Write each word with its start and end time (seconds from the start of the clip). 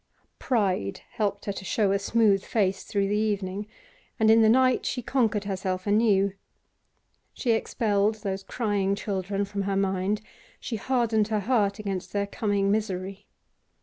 Pride 0.39 1.01
helped 1.11 1.45
her 1.45 1.53
to 1.53 1.63
show 1.63 1.91
a 1.91 1.99
smooth 1.99 2.43
face 2.43 2.85
through 2.85 3.07
the 3.07 3.15
evening, 3.15 3.67
and 4.19 4.31
in 4.31 4.41
the 4.41 4.49
night 4.49 4.83
she 4.83 5.03
conquered 5.03 5.43
herself 5.43 5.85
anew. 5.85 6.33
She 7.35 7.51
expelled 7.51 8.15
those 8.15 8.41
crying 8.41 8.95
children 8.95 9.45
from 9.45 9.61
her 9.61 9.77
mind; 9.77 10.21
she 10.59 10.77
hardened 10.77 11.27
her 11.27 11.41
heart 11.41 11.77
against 11.77 12.13
their 12.13 12.25
coming 12.25 12.71
misery. 12.71 13.27